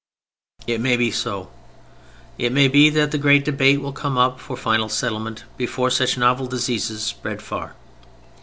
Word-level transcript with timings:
It 0.65 0.81
may 0.81 0.97
be 0.97 1.11
so. 1.11 1.51
It 2.39 2.51
may 2.51 2.67
be 2.67 2.89
that 2.89 3.11
the 3.11 3.19
great 3.19 3.45
debate 3.45 3.81
will 3.81 3.91
come 3.93 4.17
up 4.17 4.39
for 4.39 4.57
final 4.57 4.89
settlement 4.89 5.43
before 5.57 5.91
such 5.91 6.17
novel 6.17 6.47
diseases 6.47 7.03
spread 7.03 7.39
far. 7.39 7.75